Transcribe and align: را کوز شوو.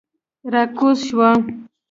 را 0.51 0.63
کوز 0.77 0.97
شوو. 1.05 1.29